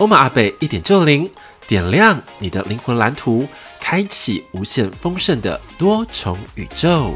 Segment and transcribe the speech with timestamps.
[0.00, 1.30] 欧玛阿贝一点就灵，
[1.68, 3.46] 点亮你的灵魂蓝图，
[3.78, 7.12] 开启无限丰盛的多重宇宙。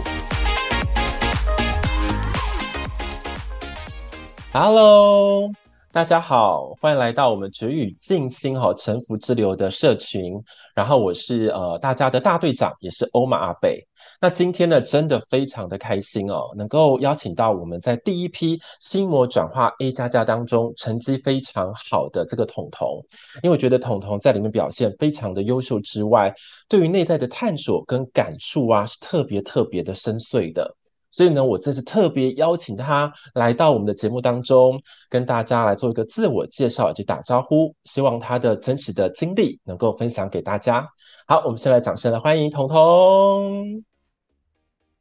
[4.53, 5.51] Hello，
[5.93, 10.35] 大家好，欢迎来到我们绝语静心哈臣服之流的社群。
[10.75, 13.89] 然后我是呃大家的大队长，也是欧玛阿贝。
[14.25, 23.05] 那今天呢，真的非常的开心哦，能够邀请到我们在第一批心魔转化 A 加加当中成绩非常好的这个彤彤，
[23.43, 26.35] 因为我觉得彤彤在里面表现非常的优秀之外，
[26.71, 30.75] 对于内在的探索跟感触啊，是特别特别的深邃的。
[31.11, 34.81] 所以呢，我这次特别邀请他来到我们的节目当中，
[35.11, 40.89] 跟大家来做一个自我介绍以及打招呼，希望他的真实的经历能够分享给大家。
[41.27, 43.85] 好，我们先来掌声来欢迎彤彤。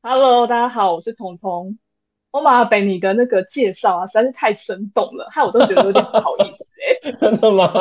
[0.05, 1.79] Hello，大家好，我是彤彤。
[2.31, 7.11] 欧玛阿贝，你的那个介绍啊，实在是太生动了，害我都觉得有点不好意思哎、欸。
[7.15, 7.71] 真的吗？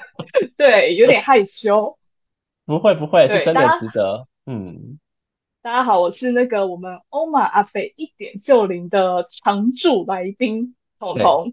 [0.56, 1.98] 对，有点害羞。
[2.64, 4.26] 不会不会，是真的值得。
[4.46, 4.98] 嗯，
[5.60, 11.52] 大家好，我是那个我们欧玛阿贝一点就灵的常驻来宾彤彤。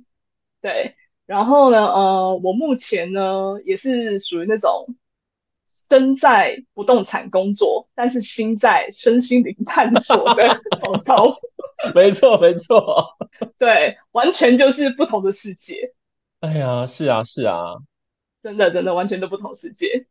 [0.61, 4.95] 对，对，然后呢，呃，我目前呢也是属于那种。
[5.65, 11.35] 身在不动产工作，但是心在身心灵探索的彤彤。
[11.93, 13.15] 没错，没错，
[13.57, 15.93] 对，完全就是不同的世界。
[16.39, 17.75] 哎呀，是啊，是啊，
[18.41, 20.07] 真的，真的，完全都不同世界。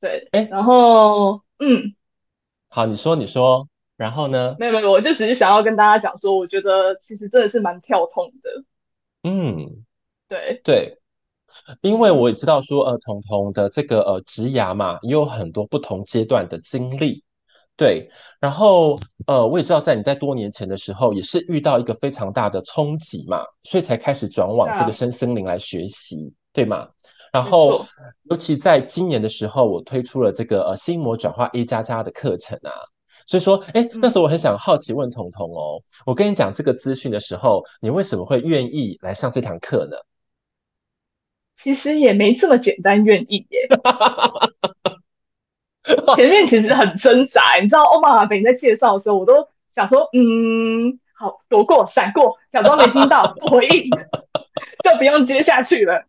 [0.00, 1.94] 对，哎，然后，嗯，
[2.68, 4.56] 好，你说，你说，然后呢？
[4.58, 8.64] 没有，没有，我就只是想要跟大家讲说，我觉得其实真的是蛮跳痛的。
[9.22, 9.84] 嗯，
[10.28, 11.01] 对，对。
[11.80, 17.22] 因为我也知道说，呃，彤彤的这个呃职涯嘛，也有很多不同阶段的经历，
[17.76, 18.08] 对。
[18.40, 26.88] 然后呃，我也知道在你在多年前的时候，也是遇到一个非常大的冲击嘛，所以才开始转往这个身心灵来学习，啊、对吗？
[27.32, 27.86] 然后
[28.24, 32.70] 尤其在今年的时候，我推出了这个呃心魔转化 A 加加的课程啊，
[33.26, 39.96] 所以说，哎，那时候我很想好奇问彤彤哦，我跟你讲这个资讯的时候，你为什么会愿意来上这堂课呢？
[41.54, 43.68] 其实也没这么简单，愿意耶。
[46.14, 53.90] 前面其实很挣扎，你知道，欧玛阿贝在介绍的时候，我都想说，嗯，好，躲过，闪过，假装没听到，不回应，
[54.82, 56.04] 就不用接下去了。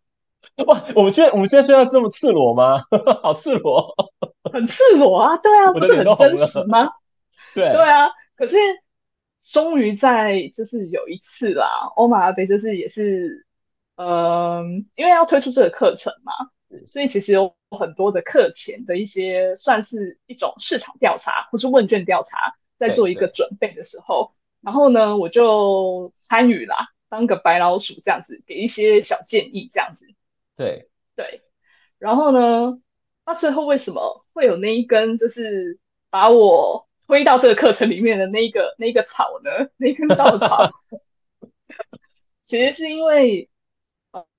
[0.66, 2.82] 哇，我们觉得我们现在需要这么赤裸吗？
[3.22, 3.94] 好赤裸，
[4.52, 6.88] 很赤裸啊，对啊，不是很真实吗？
[7.54, 8.06] 对，对啊。
[8.36, 8.56] 可是
[9.52, 11.66] 终于在就是有一次啦，
[11.96, 13.43] 欧玛阿贝就是也是。
[13.96, 16.32] 嗯，因为要推出这个课程嘛，
[16.84, 30.04] 所以其实有很多的课前的一些算是一种市场调查或是问卷调查，在做一个准备的时候，然后呢，我就参与啦，当个白老鼠这样子，给一些小建议这样子。
[30.56, 31.42] 对对，
[31.98, 32.80] 然后呢，
[33.24, 35.78] 那最后为什么会有那一根就是
[36.10, 39.50] 把我推到这个课程里面的那一个那一个草呢？
[39.76, 40.68] 那根稻草，
[42.42, 43.48] 其实是因为。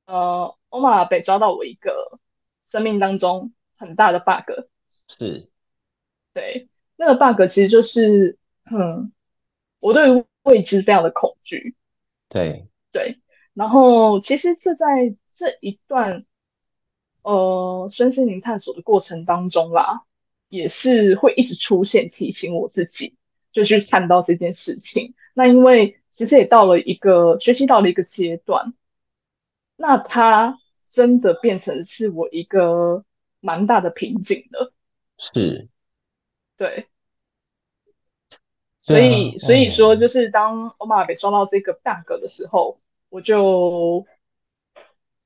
[0.06, 2.20] 呃，欧玛阿贝抓到我一个
[2.62, 4.68] 生命当中很大的 bug，
[5.08, 5.50] 是，
[6.34, 8.38] 对，那个 bug 其实就是，
[8.72, 9.12] 嗯，
[9.80, 11.76] 我对未知非常的恐惧，
[12.30, 13.20] 对，对，
[13.56, 16.24] 然后其实这在这一段，
[17.24, 20.04] 呃，身心灵探索的过程当中啦，
[20.50, 23.16] 也是会一直出现提醒我自己，
[23.52, 25.16] 就去看到这件事情。
[25.34, 28.74] 那因为其实也到了一个学习到了一个阶段。
[29.78, 33.04] 那它真的变成是我一个
[33.42, 34.74] 蛮大的瓶颈了，
[35.18, 35.68] 是，
[36.56, 36.88] 对，
[38.80, 42.80] 所以、嗯、所以说，就是当欧玛阿贝抓到这个 bug 的时候，
[43.10, 44.06] 我就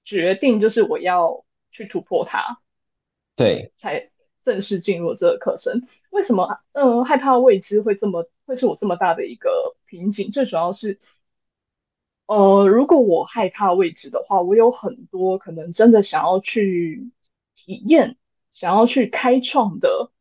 [0.04, 2.60] 决定，就是我要去突破它，
[3.36, 4.10] 对，才
[4.42, 5.84] 正式进入这个课程。
[6.10, 6.60] 为什么？
[6.72, 10.30] 嗯，害怕未知会这么会是我这么大的一个瓶颈？
[10.31, 10.98] 最主要是。
[12.30, 17.10] 呃，如果我害怕未知的话，我有很多可能真的想要去
[17.56, 18.18] 体验、
[18.52, 20.12] 想要去开创的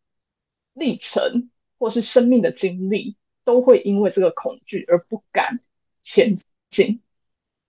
[0.73, 5.61] 历程，或是生命的经历，都会因为这个恐惧而不敢
[6.01, 6.35] 前
[6.71, 7.03] 进，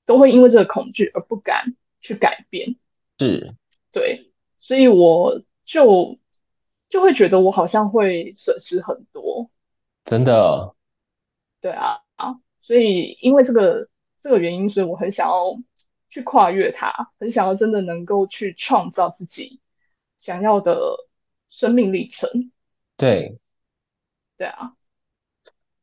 [0.06, 2.78] 都会因为这个恐惧而不敢去改变。
[3.18, 3.54] 是，
[3.92, 6.18] 对，所以我就
[6.88, 9.52] 就会觉得我好像会损失很多，
[10.06, 10.74] 真的。
[11.60, 12.00] 对啊，
[12.58, 13.90] 所以因为这个
[14.20, 15.58] 这个原因，所以我很想要
[16.10, 19.60] 去跨越它，很想要真的能够去创造自己
[20.18, 20.78] 想要的
[21.48, 22.30] 生命历程。
[22.98, 23.38] 对，
[24.38, 24.74] 对啊。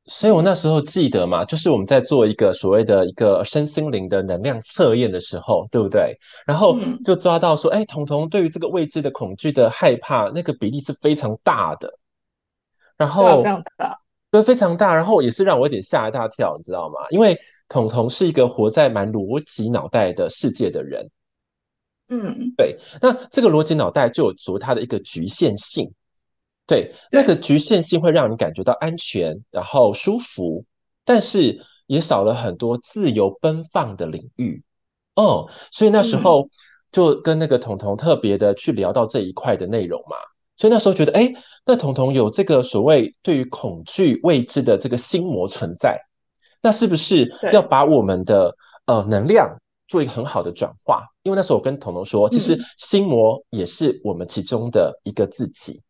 [0.05, 6.17] 所以我那时候记得嘛，就是我们在做一个所谓的一个身心灵的能量测验的时候，对不对？
[6.47, 11.99] 然后就抓到说，哎、嗯，彤彤对于这个未知的恐惧的害怕，那个比例是非常大的。
[12.97, 13.99] 然后非常大，
[14.31, 14.95] 对，非常大。
[14.95, 16.97] 然后也是让我有点吓一大跳，你知道吗？
[17.11, 17.39] 因为
[17.69, 21.11] 彤彤是一个活在蛮逻辑脑袋的世界的人。
[22.09, 22.79] 嗯，对。
[23.01, 25.91] 那这个逻辑脑袋就有所谓它的一个局限性。
[26.67, 30.65] 对，那个局限性会让你感觉到安全，然后舒服，
[31.05, 34.63] 但是也少了很多自由奔放的领域。
[35.15, 36.49] 哦，所以那时候
[36.91, 40.17] 就跟那个彤彤特别的去聊到这一块的内容嘛。
[40.57, 41.33] 所以那时候觉得，哎，
[41.65, 46.01] 那彤彤有这个所谓对于恐惧未知的这个心魔存在，
[46.63, 48.57] 那是不是要把我们的
[48.87, 49.57] 呃能量
[49.87, 51.05] 做一个很好的转化？
[51.23, 55.83] 因为那时候我跟彤彤说，其实心魔也是我们其中的一个自己。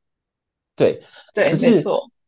[0.74, 1.00] 对，
[1.32, 1.84] 对，只是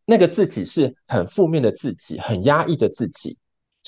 [0.07, 3.37] 那个自己是很负面的自己，很压抑的自己。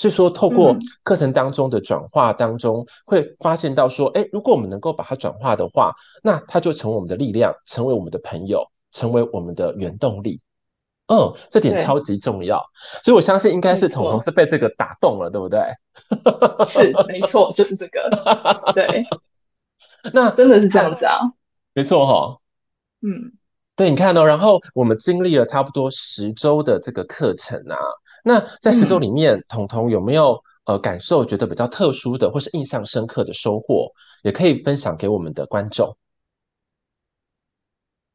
[0.01, 10.41] 所以说，透过课程当中的转化当中，会发现到说，哎，如果我们能够把它转化的话，那它就成为我们的力量，成为我们的朋友，成为我们的原动力。
[11.09, 12.65] 嗯，这点超级重要。
[13.05, 15.61] 所以我相信，应该是彤彤是被这个打动了，对不对？
[16.65, 18.73] 是，没错， 就是这个。
[18.75, 19.05] 对，
[20.15, 21.19] 那真的是这样子啊，
[21.75, 22.41] 没错哈、哦。
[23.03, 23.35] 嗯。
[23.77, 27.77] 对，你看哦，然后我们经历了差不多十周的这个课程啊，
[28.25, 35.97] 那在十周里面，嗯、彤彤有没有呃感受觉得比较特殊的，或是印象深刻的收获，也可以分享给我们的观众。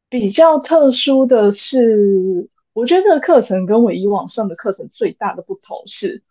[0.09, 6.23] 比较特殊的是，我觉得这个课程跟我以往上的课程最大的不同是，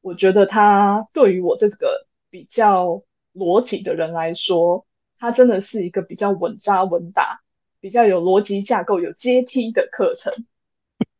[0.00, 3.02] 我觉得它对于我这个比较
[3.34, 4.86] 逻辑的人来说，
[5.18, 7.40] 它真的是一个比较稳扎稳打。
[7.80, 10.32] 比较有逻辑架构、有阶梯的课程，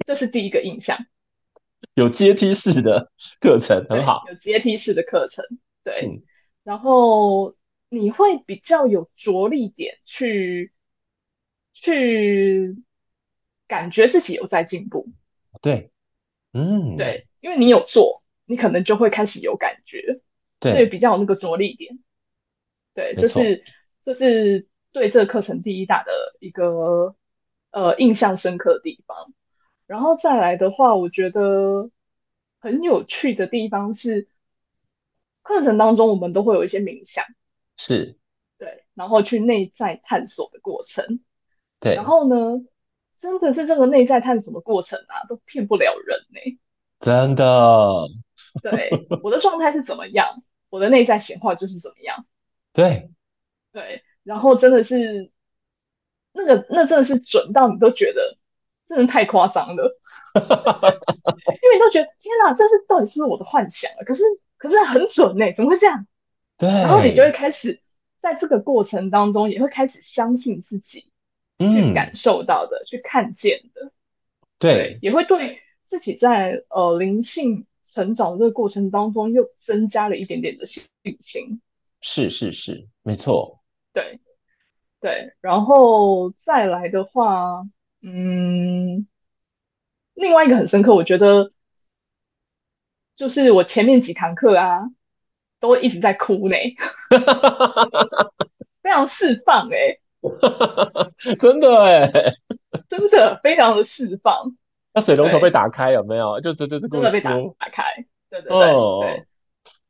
[0.07, 0.97] 这是第一个印象。
[1.95, 3.11] 有阶梯式的
[3.41, 5.45] 课程很好，有阶梯式的课程，
[5.85, 6.07] 对。
[6.07, 6.23] 嗯、
[6.63, 7.55] 然后
[7.89, 10.73] 你会比较有着力点去，
[11.73, 12.77] 去
[13.67, 15.09] 感觉自己有在进步。
[15.61, 15.91] 对，
[16.53, 20.21] 嗯，对，因为你有做，你可能就会开始有感觉，
[20.61, 21.99] 对，所以比较有那个着力点。
[22.95, 23.63] 对，这是
[24.01, 24.69] 这是。
[24.95, 27.17] 对这个课程第一大的一个
[27.71, 29.33] 呃印象深刻的地方，
[29.93, 31.91] 然后再来的话，我觉得
[32.59, 34.27] 很有趣的地方是，
[35.43, 37.23] 课程当中我们都会有一些冥想，
[37.77, 38.17] 是，
[38.57, 41.21] 对，然后去内在探索的过程，
[41.79, 42.65] 对，然后呢，
[43.15, 46.59] 真的是这个内在探索的过程啊，都骗不了人呢、欸，
[46.99, 48.09] 真的，
[48.63, 48.89] 对，
[49.23, 52.25] 我的状态是怎么样，我的内在显化就是怎么样，
[52.73, 53.11] 对，
[53.73, 54.03] 对。
[54.23, 55.31] 然后真的是
[56.33, 58.39] 那个，那真的是准到你都觉得
[58.95, 59.99] 真的太夸张了，
[60.35, 64.05] 因为你都觉得天哪，这是到底是不是我的幻想啊？
[64.05, 64.23] 可是
[64.57, 66.07] 可是很准呢，怎么会这样？
[66.59, 66.69] 对。
[66.69, 67.81] 然后你就会开始
[68.19, 71.11] 在这个过程当中，也会开始相信自己
[71.59, 73.91] 去感受到的，嗯、去看见的，
[74.59, 80.85] 对，对，也会对自己在呃灵性成长的这个过程当中又增加了一点点的信
[81.19, 81.61] 心。
[82.01, 83.61] 是是是，没错。
[83.93, 84.21] 对，
[85.01, 87.63] 对，然后再来的话，
[88.03, 89.07] 嗯，
[90.15, 91.53] 另外一个很深刻，我觉得
[93.15, 94.81] 就是我前面几堂课啊，
[95.61, 96.57] 都一直在哭呢，
[98.83, 99.99] 非常释放哎，
[101.39, 102.11] 真的哎，
[102.89, 104.57] 真的非常的释放。
[104.93, 106.41] 那水龙头被打开有没有？
[106.41, 107.85] 就这这是真的被打打开，
[108.29, 109.03] 对对对、oh.
[109.05, 109.27] 对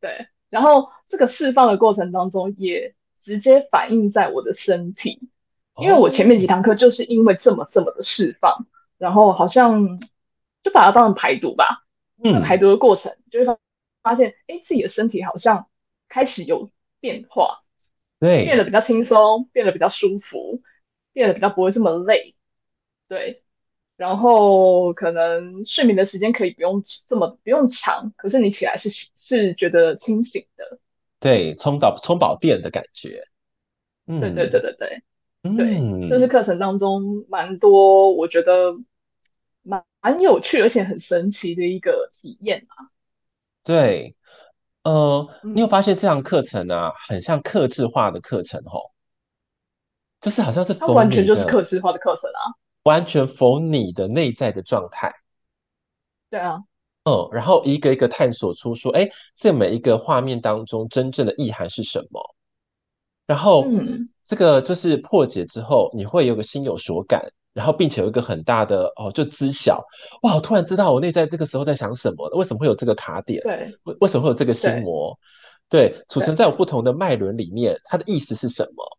[0.01, 0.27] 对。
[0.51, 2.95] 然后这个释放的过程当中也。
[3.15, 5.29] 直接反映在我的身体，
[5.77, 8.67] 因为我前面几堂课就是因为这么这么的释放，
[8.99, 9.99] 然后好像
[10.63, 11.85] 就把它当成排毒吧。
[12.23, 13.59] 嗯，排毒的过程就会
[14.03, 15.67] 发现，哎，自己的身体好像
[16.09, 17.63] 开始有变化，
[18.21, 20.63] 对，变得比较轻松，变得比较舒服，
[21.13, 22.35] 变得比较不会这么累，
[23.09, 23.43] 对。
[23.97, 30.81] 然后可能睡眠的时间可以不用这么不用长，可是你起来是是觉得清醒的。
[31.21, 33.29] 对，充到充饱电的感觉。
[34.07, 35.03] 嗯，对对对对对，嗯、
[35.43, 38.73] 对，这是课程当中蛮多，我觉得
[39.63, 42.87] 蛮蛮有趣而且很神奇的一个体验啊。
[43.65, 44.15] 对，
[44.85, 48.93] 呃，你有发现这堂课程啊，很像客制化的课程吼？
[50.21, 55.13] 就是好像是它完全就是客制化的课程啊，完全否你的内在的状态。
[56.31, 56.61] 对啊，
[57.03, 62.37] 嗯，然后一个一个探索出说，哎，这每一个画面当中真正的意涵是什么？
[63.27, 69.85] 然后，嗯，这个就是破解之后，你会有个心有所感，然后并且有一个很大的哦，就知晓，
[70.23, 73.43] 哇，我突然知道我内在这个时候在想什么，为什么会有这个卡点？
[73.43, 75.19] 对，为为什么会有这个心魔？
[75.69, 78.99] 对，储存在我不同的脉轮里面，它的意思是什么？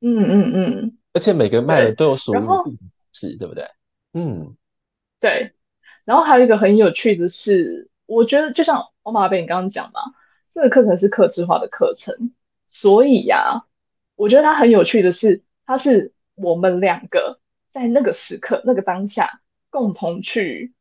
[0.00, 2.78] 嗯嗯嗯，而且每个脉轮都有属于你
[3.12, 3.64] 自己的，对不对？
[4.14, 4.56] 嗯，
[5.20, 5.52] 对。
[6.04, 10.00] 然后还有一个很有趣的是，我觉得就像欧玛 ㄚ 贝你刚刚讲嘛，
[10.48, 12.32] 这个课程是客制化的课程，
[12.70, 13.66] 所以呀、啊，
[14.14, 20.72] 我觉得它很有趣的是，它是我们两个在那个时刻、那个当下共同去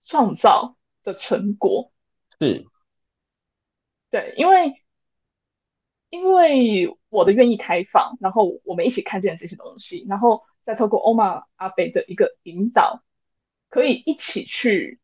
[0.00, 1.92] 创造的成果。
[2.40, 2.64] 是，
[4.10, 4.72] 对，因为
[6.08, 13.02] 因为我的愿意开放，然后我们一起看见这些东西，然后再透过欧玛阿贝的一个引导。
[13.70, 15.00] 可以一起去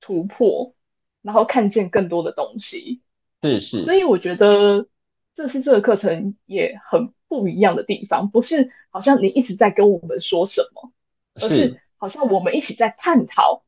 [0.00, 0.76] 突破，
[1.22, 3.02] 然后看见更多的东西。
[3.42, 4.86] 是是，所以我觉得
[5.32, 10.92] 这是这个课程也很不一样的地方，不是好像你一直在跟我们说什么，
[11.34, 13.64] 而是好像我们一起在探讨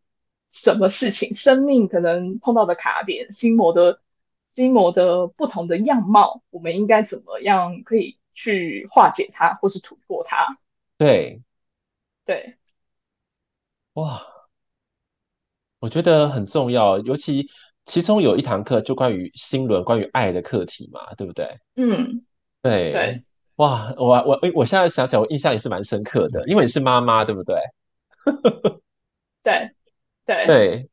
[0.50, 4.00] 什么事情，生命可能碰到的卡点，心魔的
[4.46, 10.58] 心魔的不同的样貌，我们应该怎么样可以去化解它，或是突破它？
[10.98, 11.42] 对，
[12.24, 12.58] 对，
[13.94, 14.30] 哇。
[15.80, 17.50] 我觉得很重要，尤其
[17.86, 21.58] 其中有一堂课就关于心轮、关于爱的课题嘛，对不对？
[21.76, 22.24] 嗯，
[22.62, 23.24] 对对，
[23.56, 27.56] 哇，我我诶我现在想起来，我印象也是蛮深刻的，因为你是妈妈，对不对？
[29.42, 29.70] 对
[30.24, 30.90] 对对。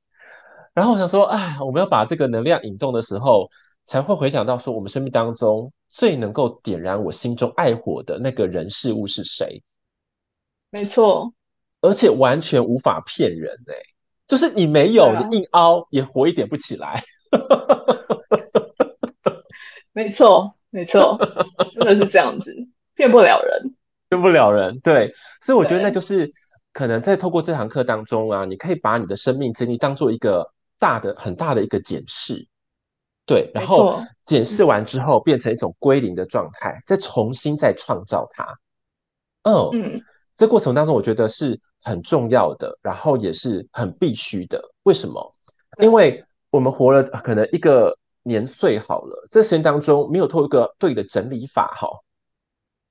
[0.74, 3.50] 然后我想说，哎，我们要把这个能量引动的时候，
[3.84, 9.62] 才会回想到说，我们生命当中最能够点燃我心中爱火的那个人事物是谁？
[10.70, 11.34] 没错，
[11.82, 13.84] 而且完全无法骗人哎、欸。
[14.32, 17.04] 就是你没有，啊、你硬凹也活一点不起来。
[19.92, 21.20] 没错，没错，
[21.70, 22.56] 真的是这样子，
[22.96, 23.76] 骗不了人，
[24.08, 24.80] 骗不了人。
[24.80, 26.32] 对，所以我觉得那就是
[26.72, 32.48] 可能在透过这堂课当中啊，你可以把你的生命经历当做一个大的、很大的一个检视，
[33.26, 38.46] 对，然后检视完之后变成一种归零的状态，再重新再创造它。
[39.44, 40.02] 嗯嗯，
[40.42, 41.60] 这过程当中我觉得是。
[41.84, 44.62] 很重要的，然后也是很必须的。
[44.84, 45.36] 为什么？
[45.82, 51.90] 因为我们活了可能一个年岁好了，这时间当中没有透过一个对的整理法，哈，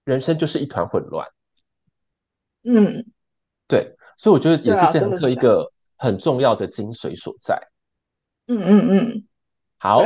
[0.02, 1.24] 人生就是一团混乱。
[2.64, 3.06] 嗯，
[3.68, 7.56] 对，所以我觉得也是这堂课一个很重要的精髓所在。
[8.48, 9.28] 嗯嗯嗯，
[9.78, 10.02] 好。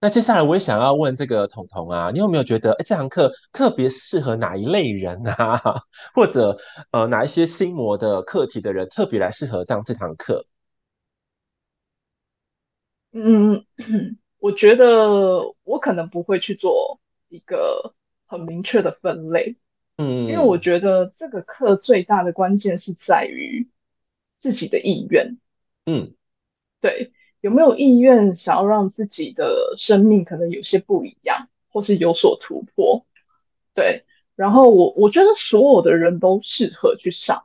[0.00, 5.60] 那接下来我也想要问这个彤彤啊，你有没有觉得，哎，这堂课特别适合哪一类人啊？
[6.14, 6.56] 或者，
[6.92, 10.46] 呃，哪一些心魔的课题的人特别来适合上这堂课？
[13.12, 13.64] 嗯，
[14.38, 17.94] 我觉得我可能不会去做一个
[18.26, 19.56] 很明确的分类，
[19.96, 23.68] 嗯，因为我觉得这个课最大的关键是在于
[24.36, 25.38] 自己的意愿，
[25.86, 26.14] 嗯，
[26.80, 27.12] 对。
[27.40, 33.06] 有没有意愿想要让自己的生命可能有些不一样，或是有所突破？
[33.74, 34.04] 对，
[34.34, 37.44] 然后我我觉得所有的人都适合去上，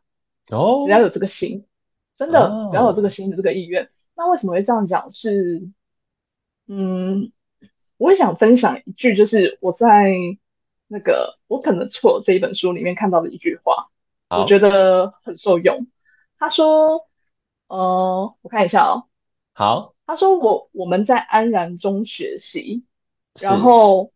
[0.50, 1.66] 哦，只要有这个心，
[2.14, 3.88] 真的，哦，只要有这个心的这个意愿。
[4.16, 5.12] 那为什么会这样讲？
[5.12, 5.70] 是，
[6.68, 7.32] 嗯，
[7.98, 10.16] 我想分享一句，就是我在
[10.88, 13.90] 那个我可能错这一本书里面看到的一句话，
[14.30, 15.86] 我觉得很受用。
[16.40, 17.08] 他说，
[17.68, 19.06] 呃，我看一下哦。
[19.54, 22.84] 好，他说我我们在安然中学习，
[23.40, 24.12] 然后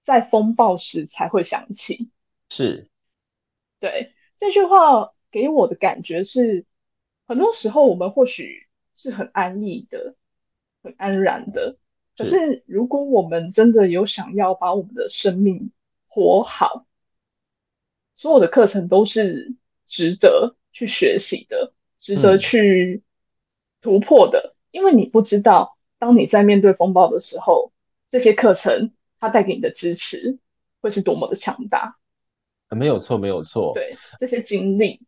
[0.00, 2.10] 在风暴时才会想起。
[2.48, 2.88] 是，
[3.78, 6.64] 对，这句话给我的感觉是，
[7.26, 10.14] 很多时候我们或许是很安逸的，
[10.82, 11.76] 很安然的，
[12.16, 12.62] 可是。
[12.66, 15.72] 如果我们真的有想要把我们的生命
[16.08, 16.86] 活好，
[18.14, 19.54] 所有的课程都是
[19.84, 23.02] 值得去学习的，值得去
[23.82, 24.54] 突破的。
[24.54, 27.72] 嗯因为你不知道，当你在面对风暴的时候，
[28.08, 30.38] 这些课程它带给你的支持
[30.80, 31.98] 会是多么的强大。
[32.70, 33.72] 没有错，没有错。
[33.74, 34.98] 对，这些经历，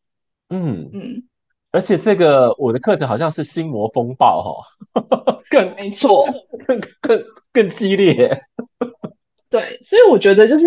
[0.50, 1.26] 嗯嗯，
[1.70, 6.26] 而且这个我的课程好像是心魔风暴哈、哦，更没错，
[6.66, 8.38] 更更更激烈。
[9.48, 10.66] 对，所以我觉得就是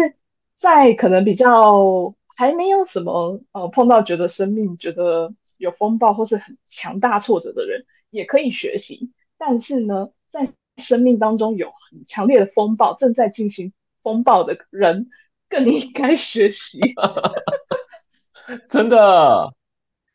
[0.56, 7.86] 在可能比较还没有什么呃碰到觉得生命觉得有风暴或是很强大挫折的人。
[8.10, 10.42] 也可以学习，但是呢，在
[10.78, 13.74] 生命当中有很强烈的风暴，正在进行
[14.04, 15.10] 风暴的人，
[15.50, 16.80] 更应该学习。
[18.70, 19.54] 真的，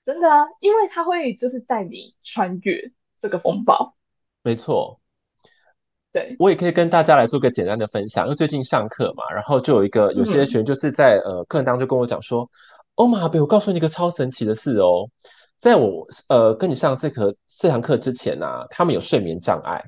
[0.07, 3.95] 真的啊，因为他会就是带你穿越这个风暴。
[4.43, 4.99] 没错。
[6.13, 12.51] 对，我也可以跟大家来做个简单的分享，因为最近上课嘛，然后就有一个有些学员就是在、嗯、呃课堂当中跟我讲说，
[12.97, 15.09] 欧玛 ㄚ 贝，我告诉你一个超神奇的事哦，
[15.63, 19.81] 在我呃跟你上这课这堂课之前啊，他们有睡眠障碍，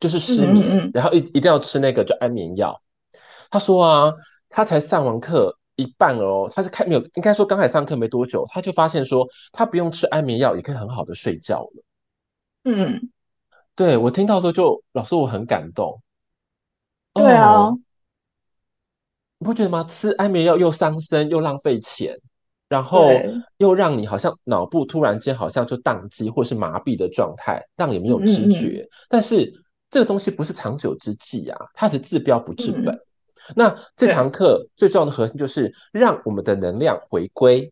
[0.00, 2.80] 就是失眠，嗯嗯嗯然后一一定要吃那个就安眠药。
[3.50, 4.14] 他说啊，
[4.48, 11.84] 他才上完课一半哦，他是开没有，应该说刚才上课没多久，他就发现说他不用吃安眠药也可以很好的睡觉了。
[12.64, 13.10] 嗯。
[13.74, 16.00] 对，我听到时候就老师我很感动。
[17.12, 17.68] 对啊，
[19.36, 19.84] 你不觉得吗？
[19.84, 22.18] 吃安眠药又伤身又浪费钱，
[22.72, 23.10] 然后
[23.58, 28.88] 又让你好像脑部突然间好像就宕机或是麻痹的状态，让你没有知觉。
[29.10, 29.52] 但是
[29.90, 32.94] 这个东西不是长久之计啊，它是治标不治本。
[32.94, 33.00] 嗯、
[33.54, 37.70] 那这堂课最重要的核心就是让我们的能量回归，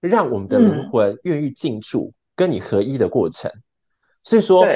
[0.00, 3.50] 让我们的灵魂愿意进驻跟你合一的过程。
[4.22, 4.66] 所以说。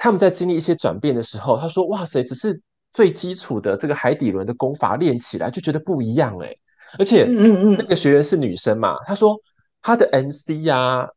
[0.00, 2.62] 他们在经历一些转变的时候，他说：“哇塞，只是
[2.92, 6.54] 最基础的这个海底轮的功法练起来，就觉得不一样哎。
[6.98, 9.36] 而且，嗯嗯那个学员是女生嘛，她说
[9.82, 11.08] 她的 NC 呀、啊，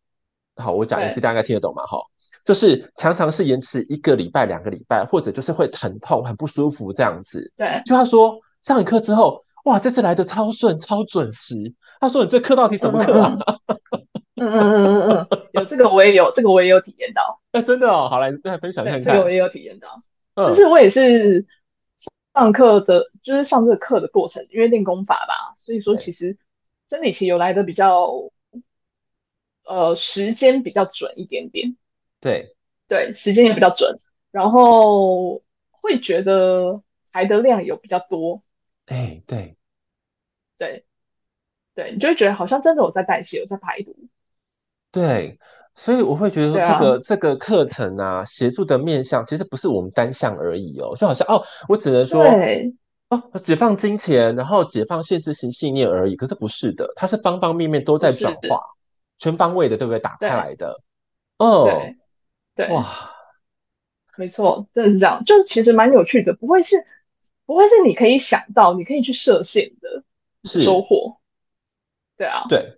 [0.63, 1.83] 好，我讲 NC 大家应该听得懂嘛？
[1.85, 1.99] 哈，
[2.43, 7.51] 就是常常是延迟一个礼拜、两个礼拜，或者就是会疼痛、很不舒服这样子。
[7.55, 11.55] 对，就她说上完课之后，哇，这次来的超顺、超准时。
[11.99, 13.37] 她说：你这课到底什么课啊？”
[14.41, 17.39] 嗯嗯嗯嗯嗯有这个我也有，这个我也有体验到。
[17.51, 19.03] 哎、欸，真的哦，好来再分享看看。
[19.03, 21.45] 这个我也有体验到，就是我也是
[22.33, 26.37] 上课的，就是上这个课的过程，因为练功法吧，所以说其实
[26.89, 28.31] 生理期有来的比较，
[29.65, 31.75] 呃，时间比较准一点点。
[32.19, 32.55] 对。
[32.87, 33.99] 对，时间也比较准，
[34.31, 38.43] 然后会觉得排的量有比较多。
[38.87, 39.55] 哎、欸，对。
[40.57, 40.85] 对。
[41.73, 43.95] 对，你就会觉得好像真的有在代谢，有在排毒。
[44.91, 45.39] 对，
[45.73, 52.23] 所以我会觉得这个、啊、这个课程啊，协助的面向其实不是我们单向而已哦，就好像哦，我只能说
[53.09, 56.15] 哦，解放金钱，然后解放限制性信念而已。
[56.15, 58.61] 可是不是的，它是方方面面都在转化，
[59.17, 59.99] 全方位的，对不对？
[59.99, 60.81] 打开来的，
[61.37, 63.09] 哦，对，对，哇，
[64.17, 66.75] 没错，真的是这样，就是其实蛮有趣的，不会是
[67.45, 70.03] 不会是你可以想到，你可以去设限的
[70.43, 71.17] 收获，
[72.17, 72.77] 对啊，对。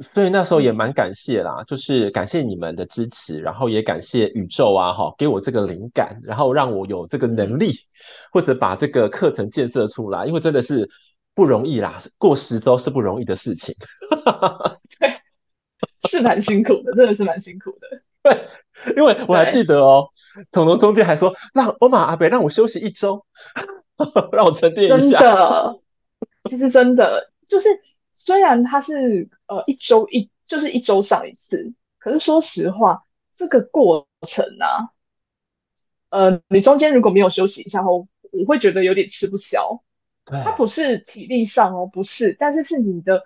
[0.00, 7.72] 所以那时候也蛮感谢啦，就是感谢你们的支持，然后也感谢宇宙啊，哈，给我这个灵感，然后让我有这个能力，
[8.30, 10.88] 或者把这个课程建设出来，因为真的是
[11.34, 13.74] 不容易啦，过十周是不容易的事情，
[15.00, 15.12] 对，
[16.08, 17.88] 是蛮辛苦的，真的是蛮辛苦的，
[18.22, 20.08] 对，因为我还记得哦，
[20.52, 23.24] 彤彤中间还说让欧玛阿贝让我休息一周，
[24.30, 25.80] 让我沉淀一下，真的，
[26.44, 27.68] 其实真的就是。
[28.20, 33.00] 虽然它是呃一周一就是一周上一次，可是说实话，
[33.30, 34.90] 这个过程啊，
[36.08, 39.84] 呃，你中间如果没有休息一下后，我会觉得有点吃不消。
[40.24, 43.22] 对，它不是体力上哦，不是，但是是你的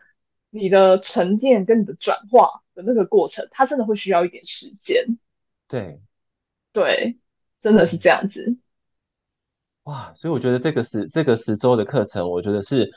[0.51, 5.03] 你的沉淀跟你的转化的那个过程，它真的会需要一点时间。
[5.69, 6.03] 对，
[6.71, 7.17] 对，
[7.59, 8.59] 真的是这样子。
[9.85, 12.93] 哇，所以我觉得这个是这个十周的课程，我觉得是。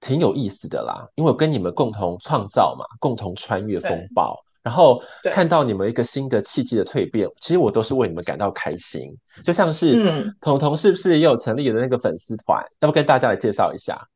[0.00, 9.16] 挺有意思的啦，因为我跟你们共同创造嘛，共同穿越风暴，然后看到你们一个新的契机的蜕变，其实我都是为你们感到开心。
[9.44, 12.64] 就像是，嗯，彤彤是不是也有成立的那个粉丝团？
[12.80, 14.08] 要不跟大家来介绍一下？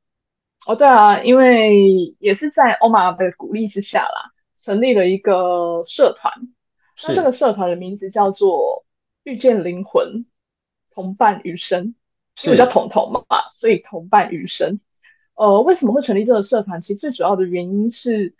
[0.66, 6.32] 哦，对啊，因为也是在欧玛的鼓励之下啦，成立了一个社团。
[7.02, 8.84] 那这个社团的名字叫做
[9.24, 10.26] “遇见灵魂，
[10.94, 11.94] 同伴余生”，
[12.44, 14.78] 因为叫彤彤嘛，所以同伴余生。
[15.40, 16.78] 呃，为什么会成立这个社团？
[16.78, 18.34] 其实最主要的原因是，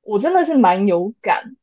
[0.00, 1.58] 我真的是蛮有感，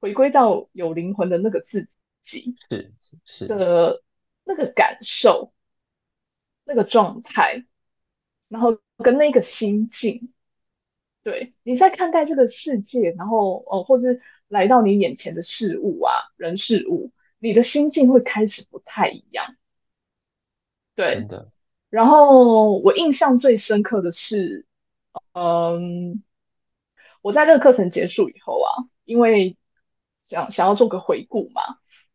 [0.00, 1.86] 回归到有灵魂的那个自
[2.20, 2.94] 己，是
[3.26, 4.02] 是的
[4.44, 5.52] 那个感受，
[6.64, 7.66] 那个状态，
[8.48, 10.32] 然后跟那个心境，
[11.22, 19.54] 对，你在看待这个世界，然后呃，或是来到你眼前的事物啊，人事物，你的心境会开始不太一样，
[20.94, 21.52] 对，真的。
[21.90, 24.64] 然后我印象最深刻的是，
[25.32, 26.22] 嗯，
[27.20, 29.56] 我在这个课程结束以后啊，因为
[30.20, 31.62] 想想要做个回顾嘛，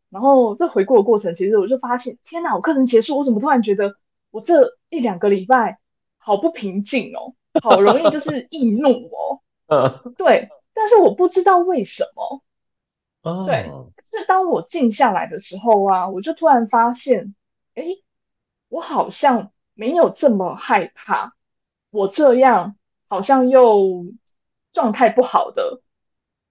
[0.10, 3.98] 然后这回顾的过程，其实我就发现，天哪，我课程结束，我怎么突然觉得
[4.32, 5.78] 我这一两个礼拜
[6.18, 12.42] 好不平静哦，好容易就是易怒哦， 嗯，对，但是我不知道为什么，
[13.24, 13.70] 哦，对，
[14.06, 17.36] 是当我静下来的时候啊，我就突然发现，
[17.74, 17.84] 哎，
[18.70, 19.52] 我好像。
[19.76, 21.34] 没有这么害怕，
[21.92, 22.76] 我这样
[23.08, 24.06] 好像又
[24.72, 25.82] 状态不好的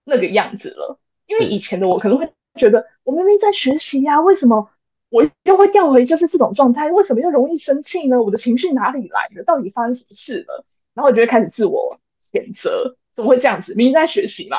[0.05, 1.01] 那个样子了。
[1.27, 4.71] 因为以前的我可能会觉得，我明明在学习呀，为什么
[5.09, 6.91] 我又会掉回就是这种状态？
[6.91, 8.23] 为什么又容易生气呢？
[8.23, 9.43] 我的情绪哪里来的？
[9.43, 10.65] 到底发生什么事了？
[10.93, 13.75] 然后我就会开始自我谴责，怎么会这样子？
[13.75, 14.59] 明明在学习嘛，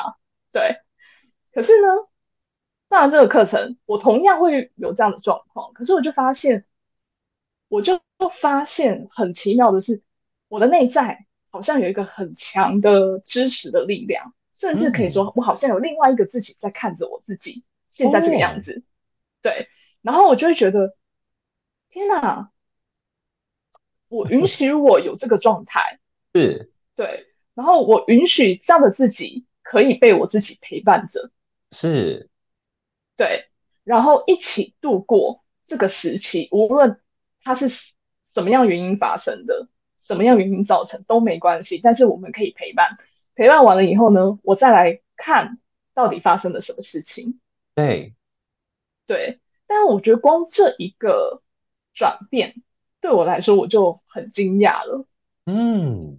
[0.52, 0.76] 对。
[1.52, 1.88] 可是呢，
[2.90, 5.72] 上了这个课程，我同样会有这样的状况。
[5.72, 6.66] 可是我就发现，
[7.68, 8.00] 我就
[8.30, 10.02] 发现很奇妙的是，
[10.48, 14.32] 我的内在好像有一个很强的支持的力量。
[14.58, 18.82] 甚至可以说，我好像有另外一个自己在看着我自己现在这个样子，
[19.42, 19.68] 对。
[20.00, 20.96] 然后我就会觉得，
[21.90, 22.50] 天哪！
[24.08, 26.00] 我允许我有这个状态，
[26.32, 27.26] 是，对。
[27.52, 31.30] 然后我允许这样的自己可以被我自己陪伴着，
[31.70, 32.30] 是，
[33.14, 33.50] 对。
[33.84, 36.98] 然后一起度过这个时期，无论
[37.46, 37.68] 它是
[38.24, 42.98] 什么样原因发生的，什么样原因造成都没关系，但是我们可以陪伴。
[43.36, 45.60] 陪伴完了以后呢，我再来看
[45.94, 47.38] 到底发生了什么事情。
[47.76, 48.16] 对，
[49.06, 51.40] 对，但是我觉得光这一个
[51.92, 52.64] 转变
[53.00, 55.06] 对我来说，我就很惊讶了。
[55.44, 56.18] 嗯，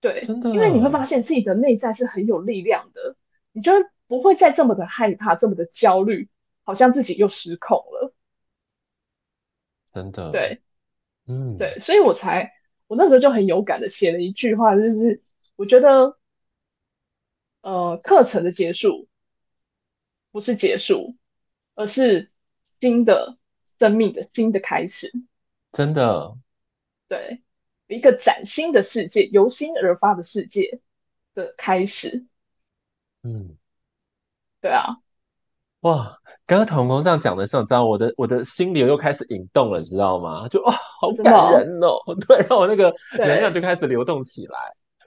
[0.00, 3.16] 对，真的，因为你会发现自己的内在是很有力量的，
[3.50, 3.72] 你就
[4.06, 6.28] 不会再这么的害怕，这么的焦虑，
[6.62, 8.14] 好像自己又失控了。
[9.92, 10.62] 真的，对，
[11.26, 12.52] 嗯，对，所以我才
[12.86, 15.22] 我那时候就很有感的写了一句话，就是
[15.56, 16.18] 我觉得。
[17.62, 19.06] 呃，课程的结束
[20.32, 21.14] 不是结束，
[21.76, 22.32] 而是
[22.64, 23.38] 新的
[23.78, 25.12] 生命的新的开始。
[25.70, 26.36] 真的，
[27.06, 27.40] 对，
[27.86, 30.80] 一个崭新的世界，由心而发的世界
[31.34, 32.26] 的开始。
[33.22, 33.56] 嗯，
[34.60, 34.96] 对啊，
[35.82, 36.20] 哇，
[36.52, 40.46] 刚刚彤彤这样讲的时候，你知道我的我的心流又开始引动了，你知道吗？
[40.48, 41.96] 就哦，好感人哦，
[42.28, 44.58] 对，让我那个能量就开始流动起来，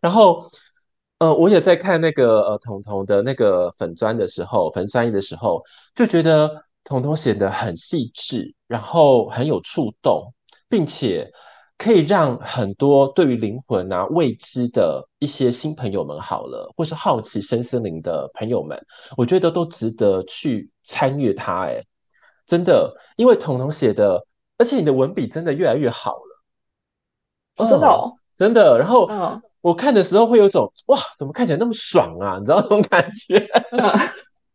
[0.02, 0.50] 然后。
[1.20, 5.64] 呃，我也在看那个呃，彤彤的那个粉砖的时候，粉专页的时候，
[5.96, 6.52] 就觉得
[6.84, 10.34] 彤彤写得很细致，然后很有触动，
[10.68, 11.32] 并且
[11.78, 18.78] 可以让很多对于灵魂啊未知的一些新朋友们好了，或是好奇深森林的朋友们，
[19.16, 21.66] 我觉得都值得去参阅它。
[21.66, 21.84] 哎，
[22.46, 24.26] 真的，因为彤彤写的，
[24.58, 26.42] 而且你的文笔真的越来越好了，
[27.58, 29.42] 哦，真的哦，真的，然后嗯。
[29.66, 32.38] 我看的时候会有种哇，怎么看起来那么爽啊？
[32.38, 33.50] 你知道那种感觉？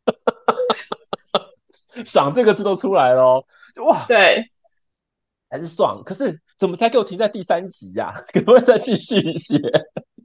[2.07, 4.49] 爽这个字都出来了，就哇，对，
[5.51, 6.01] 还是爽。
[6.05, 8.23] 可是怎么才给我停在第三集呀、啊？
[8.33, 9.61] 可不可以再继续写？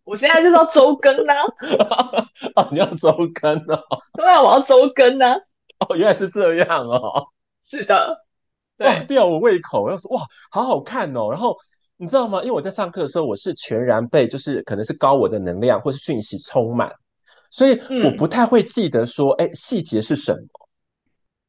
[0.04, 2.30] 我现在就是要周更呢、啊。
[2.56, 3.84] 哦，你要周更哦？
[4.14, 5.26] 对啊，我要周更呢。
[5.88, 7.28] 哦，原来是这样哦。
[7.62, 8.26] 是的，
[8.78, 9.90] 对，哇，吊我胃口。
[9.90, 11.56] 要说哇，好好看哦，然后。
[11.98, 12.42] 你知道吗？
[12.42, 16.92] 因为我在上课的时候，我是全然被就是可能是高我的能量或是讯息充满，
[17.50, 20.40] 所以我不太会记得说，哎、嗯，细节是什么。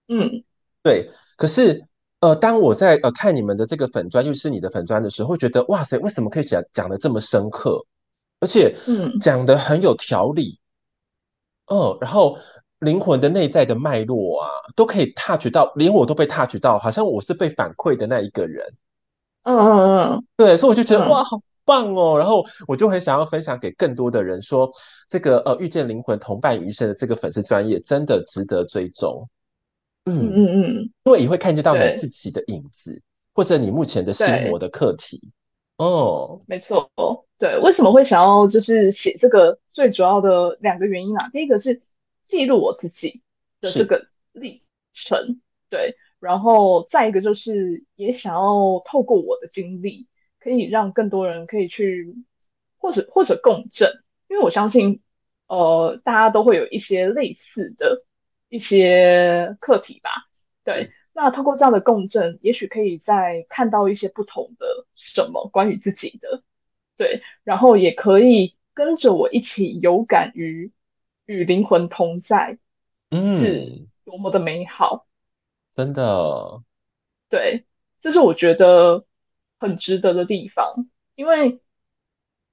[0.07, 0.45] 嗯，
[0.85, 1.11] 对。
[1.37, 1.85] 可是，
[2.21, 7.85] 呃，当我在呃看你们的这个粉砖，又是你的粉砖的时候，会觉得哇塞，为什么可以讲讲的这么深刻，
[8.39, 10.61] 而且嗯，讲的很有条理。
[11.65, 12.39] 嗯、呃，然后
[12.81, 18.65] 灵魂的内在的脉络啊，都可以 touch 到，连我都被 touch 到，好像我是被反馈的那一个人。
[19.45, 22.19] 嗯嗯嗯，对，所以我就觉得、嗯、哇，好棒哦！
[22.19, 24.73] 然后我就很想要分享给更多的人说，说
[25.09, 29.29] 这个呃，遇见灵魂同伴余生的这个粉丝专业真的值得追踪。
[30.05, 33.01] 嗯嗯嗯，因为也会看见到你自己的影子，
[33.35, 35.21] 或者你目前的心魔的课题。
[35.79, 36.91] 哦，没错，
[37.39, 39.59] 对，为什么会想要就是写这个？
[39.69, 41.79] 最主要的两个原因啊，第一个是
[42.27, 43.23] 记录我自己
[43.61, 44.61] 的这个历
[44.93, 45.97] 程，对。
[46.19, 50.09] 然后再一个就是，也想要透过我的经历，
[50.41, 52.17] 可以让更多人可以去，
[52.79, 55.03] 或者或者共振，因为我相信，
[55.47, 58.05] 呃，大家都会有一些类似的
[58.49, 60.11] 一些课题吧。
[60.65, 66.43] 对，那通过这样的共振，也许可以再看到一些不同的什么关于自己的，
[66.97, 70.73] 对，然后也可以跟着我一起有感于
[71.27, 72.59] 与灵魂同在，
[73.11, 73.39] 嗯。
[73.39, 75.07] 是多么的美好。
[75.71, 76.63] 真的，
[77.29, 77.67] 对，
[77.99, 79.05] 这是我觉得
[79.59, 81.61] 很值得的地方，因为，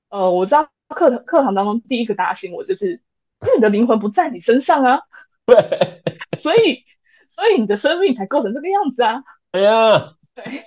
[0.09, 3.01] 呃，我知道课堂课堂当中第一个打醒我就是，
[3.41, 4.99] 因为你的灵魂不在你身上啊，
[5.45, 5.55] 对，
[6.35, 6.83] 所以，
[7.25, 10.65] 所以你的生命才构成这个样子啊，哎呀，对，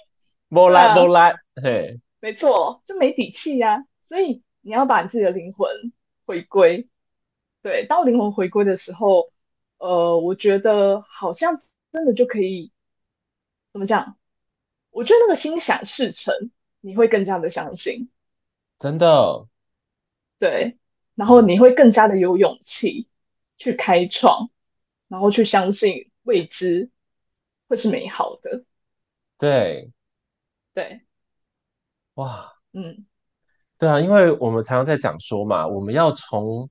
[0.49, 5.93] 没来没来，嘿，没错，就没底气呀，所以你要把你自己的灵魂
[6.25, 6.89] 回归，
[7.67, 9.33] 对，当灵魂回归的时候，
[9.79, 11.57] 呃，我觉得好像。
[11.93, 12.71] 真的就可以
[13.73, 14.19] 怎么讲？
[14.91, 16.51] 我觉得那个心想事成，
[16.81, 18.11] 你会更加的相信，
[18.79, 19.49] 真的，
[20.39, 20.77] 对，
[21.15, 23.09] 然后你会更加的有勇气
[23.57, 24.51] 去开创，
[25.09, 26.91] 然后去相信未知
[27.67, 28.63] 会是美好的，
[29.39, 29.91] 对，
[30.75, 31.01] 对，
[32.15, 33.07] 哇，嗯。
[33.79, 36.69] 对啊，因为我们常常在讲说嘛，我们要从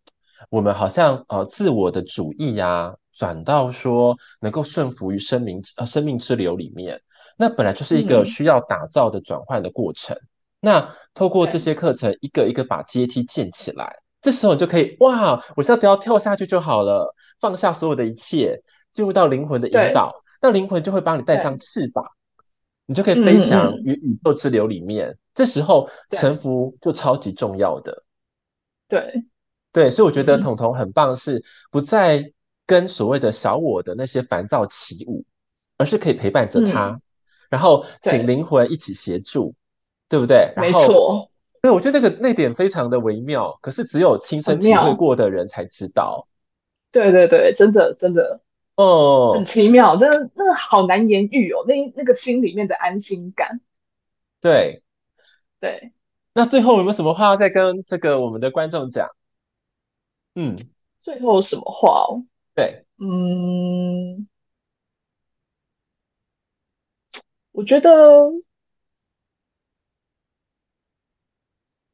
[0.50, 7.02] 我们好像呃自我的主义呀、啊，转到说能够顺服于生命呃生命之流里面，
[7.38, 10.15] 那本来就是一个需要打造的转换的过程。
[10.15, 10.28] 嗯、
[10.62, 22.06] 那透过这些课程，一个一个把阶梯建起来，这时候你就可以哇，我只要只要跳下去就好了，放下所有的一切，进入到灵魂的引导，那灵魂就会帮你带上翅膀。
[22.88, 23.74] 你就可以飞翔。
[23.78, 28.04] 于宇宙之流里面，这时候臣服就超级重要的。
[28.88, 29.24] 对，
[29.75, 32.31] 对，所以我觉得彤彤很棒，是不再
[32.65, 35.25] 跟所谓的小我的那些烦躁起舞，
[35.77, 37.01] 而是可以陪伴着他，嗯、
[37.49, 39.53] 然后请灵魂一起协助，
[40.07, 40.53] 对，对不对？
[40.55, 41.29] 没错。
[41.61, 46.25] 对，我觉得那个那点非常的微妙，可是只有亲身体会过的人才知道。
[46.89, 48.39] 对对对，真的真的。
[48.77, 51.65] 哦，很奇妙，真的，那个好难言喻哦。
[51.67, 53.59] 那那个心里面的安心感，
[54.39, 54.81] 对，
[55.59, 55.91] 对。
[56.33, 59.09] 那最后有没有什么话要再跟这个我们的观众讲？
[60.36, 60.56] 嗯，
[60.98, 62.26] 最后什么话哦？
[62.54, 64.28] 对，嗯，
[67.52, 67.89] 我觉得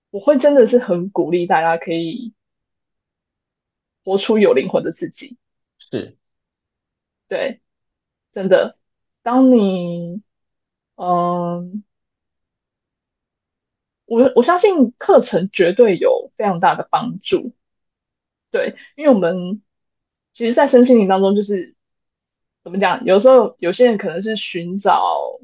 [0.10, 2.34] 我会真的是很鼓励大家可以
[4.04, 5.38] 活出有灵魂的自己，
[5.78, 6.18] 是。
[7.28, 7.62] 对，
[8.30, 8.78] 真的，
[9.22, 10.22] 当你，
[10.96, 11.84] 嗯，
[14.06, 17.54] 我我相信课程绝对有非常大的帮助。
[18.52, 19.62] 对，因为我们
[20.32, 21.76] 其实，在身心灵当中，就是
[22.64, 23.04] 怎么讲？
[23.06, 25.40] 有时候有些人可能是寻找，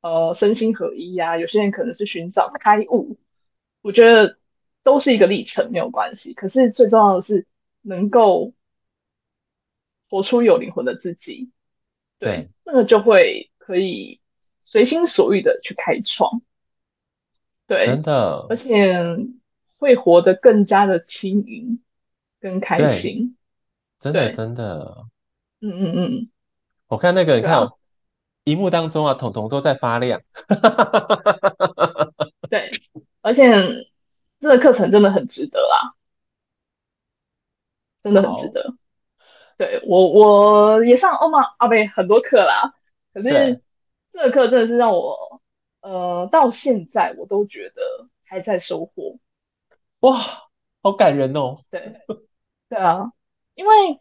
[0.00, 3.18] 呃，身心合一呀、啊；有些人可能是寻找开悟。
[3.82, 4.38] 我觉得
[4.82, 6.32] 都是一个历程，没有关系。
[6.34, 7.46] 可是最重要的是
[7.82, 8.52] 能够。
[10.10, 11.50] 活出有灵魂的自己，
[12.20, 14.20] 对，对，那个就会可以
[14.60, 16.40] 随心所欲的去开创，
[17.66, 18.94] 对，真的，而且
[19.78, 21.80] 会活得更加的轻盈
[22.44, 23.38] 跟开心，
[23.98, 25.06] 真的真的，
[25.62, 26.30] 嗯嗯嗯，
[26.88, 27.66] 我看那个，你看，
[28.44, 30.20] 荧幕当中啊，彤彤都在发亮，
[32.50, 32.68] 对，
[33.22, 33.50] 而且
[34.38, 35.94] 这个课程真的很值得啦，
[38.02, 38.74] 真的很值得。
[39.56, 42.74] 对我，我也上欧玛 ㄚ 贝很多课啦，
[43.14, 43.62] 可是
[44.12, 45.40] 这个课真的是让我，
[45.80, 47.82] 呃，到现在我都觉得
[48.22, 49.16] 还在收获。
[50.00, 50.20] 哇，
[50.82, 51.62] 好感人哦！
[51.70, 52.00] 对，
[52.74, 53.12] 对啊，
[53.54, 54.00] 因为，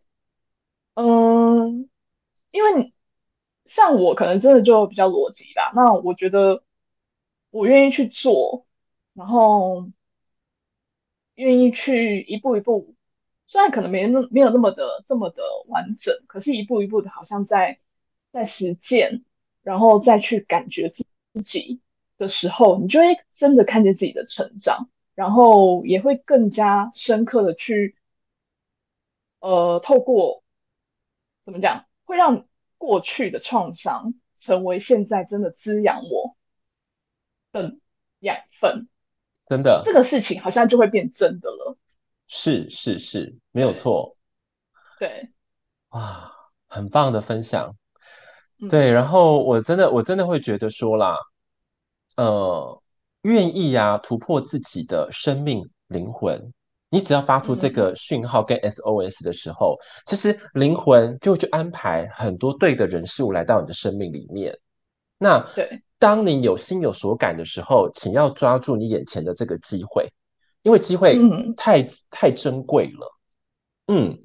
[0.95, 1.87] 嗯、
[2.49, 2.91] 因为
[3.65, 6.63] 像我可能真的就比较逻辑啦，那我觉得
[7.51, 8.65] 我愿意去做，
[9.13, 9.91] 然后
[11.35, 12.95] 愿意去一步一步。
[13.45, 17.77] 虽然可能没那没有那么的这么的完整，可是一步一步的，好像在
[18.31, 19.23] 在实践，
[19.61, 21.03] 然后再去感觉自
[21.43, 21.79] 己
[22.17, 27.95] 的时候，你就会真的看见自己的成长，然后也会更加深刻的去，
[29.43, 30.41] 呃，透过
[31.43, 36.37] 怎么讲，会让过去的创伤成为现在真的滋养我
[37.51, 37.75] 的
[38.19, 38.87] 养分，
[39.49, 41.77] 真的，这个事情好像就会变真的了。
[42.25, 44.15] 是是是，没有错。
[44.97, 45.29] 对，
[45.89, 46.31] 哇，
[46.69, 47.75] 很棒的分享。
[48.69, 51.17] 对，然后我真的我真的会觉得说啦，
[52.15, 52.81] 呃，
[53.23, 56.53] 愿意呀、啊、突破自己的生命灵魂，
[56.93, 64.55] 你只要发出这个讯号跟 SOS 的时候，嗯、其实灵魂就会去安排很多对的人事物来到你的生命里面。
[65.17, 70.07] 那对，当你有心有所感的时候，请要抓住你眼前的这个机会。
[70.61, 71.19] 因为机会
[71.57, 73.11] 太、嗯、太珍贵了，
[73.87, 74.17] 嗯，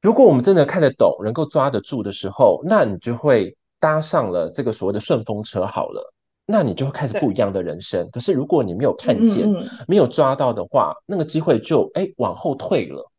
[0.00, 5.64] 如果我们真的看得懂，能够抓得住的时候，那你就会搭上了这个所谓的顺风车。
[5.64, 6.12] 好了，
[6.52, 8.06] 那你就会开始不一样的人生。
[8.12, 13.10] 可是如果你没有看见、嗯、没有抓到的话，那个机会就哎往后退了。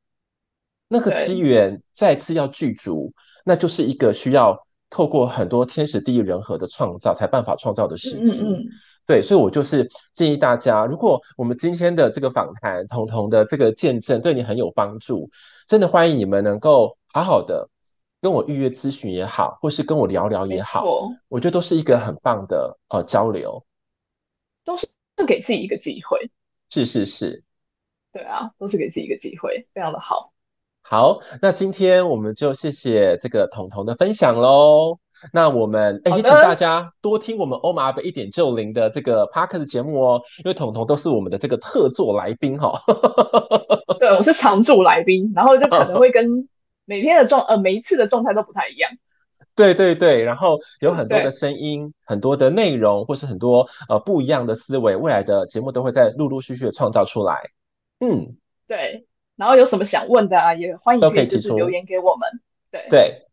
[0.88, 3.12] 那个机缘再次要具足，
[3.44, 4.56] 那就是一个需要
[4.92, 8.44] 透过很多天时地利人和的创造，才办法创造的时机。
[8.44, 8.66] 嗯嗯
[9.08, 15.30] 对，所以我就是建议大家，如果我们今天的这个访谈，彤彤的这个见证对你很有帮助，
[15.68, 17.68] 真的欢迎你们能够好好的
[18.24, 23.66] 跟我预约咨询也好，或是跟我聊聊也好，我觉得都是一个很棒的呃交流，
[24.64, 24.88] 都是
[25.28, 26.32] 给自己一个机会。
[26.70, 27.44] 是是是，
[28.14, 30.32] 对啊，都是给自己一个机会，非常的好。
[30.82, 35.00] 好，那今天我们就谢谢这个彤彤的分享喽。
[35.34, 43.96] 那我们哎，也请大家多听我们欧玛贝一点就零的这个 Podcast 节目哦，因为彤彤都是我们的这个特座来宾哈、哦。
[44.00, 46.48] 对，我是常驻来宾，然后就可能会跟
[46.86, 48.92] 每天的状呃每一次的状态都不太一样。
[49.56, 57.40] 对对对，然后有很多的声音，很多的内容，或是很多呃不一样的思维，未来的节目都会在陆陆续续的创造出来。
[58.00, 58.36] 嗯，
[58.68, 59.06] 对。
[59.36, 62.30] 然后有什么想问的啊，也欢迎可以就是留言给我们。
[62.72, 63.28] 对对，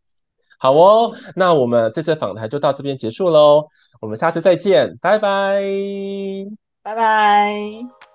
[0.59, 3.69] 好哦，那我们这次访谈就到这边结束喽，
[4.01, 5.63] 我们下次再见，拜拜，
[6.83, 8.10] 拜拜。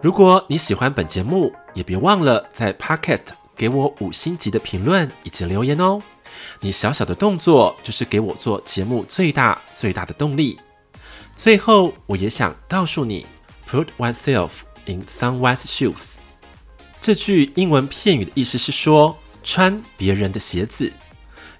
[0.00, 3.24] 如果你喜欢本节目，也别忘了在 Podcast
[3.56, 6.00] 给我五星级的评论以及留言哦。
[6.60, 10.56] 你小小的动作就是给我做节目最大最大的动力。
[11.34, 13.26] 最后，我也想告诉你
[13.68, 14.50] ，Put oneself
[14.86, 16.14] in someone's shoes。
[17.00, 20.92] 这句英文片语的意思是说，穿别人的鞋子。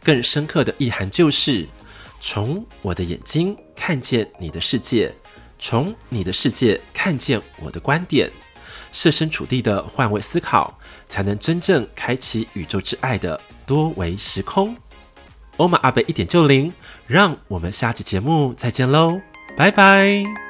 [0.04, 1.66] 更深刻的意涵就是，
[2.20, 5.12] 从我的眼睛看见你的世界。
[5.58, 8.30] 从你的世界看见我的观点，
[8.92, 14.76] 设身处地的换位思考，才能真正开启宇宙之爱的多维时空。
[15.56, 16.72] 欧玛阿贝一点就灵，
[17.06, 19.20] 让我们下期节目再见喽，
[19.56, 20.47] 拜拜。